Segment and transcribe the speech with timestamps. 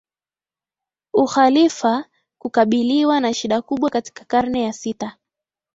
[1.13, 2.05] Ukhalifa
[2.37, 5.17] kukabiliwa na shida kubwa Katika karne ya sita